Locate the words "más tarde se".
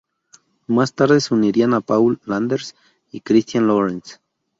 0.65-1.31